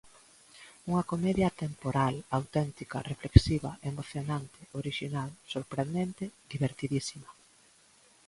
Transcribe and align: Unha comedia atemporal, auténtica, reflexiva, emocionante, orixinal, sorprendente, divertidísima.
Unha 0.89 1.07
comedia 1.11 1.47
atemporal, 1.49 2.15
auténtica, 2.37 3.05
reflexiva, 3.11 3.71
emocionante, 3.91 4.59
orixinal, 4.81 5.29
sorprendente, 5.53 6.23
divertidísima. 6.51 7.29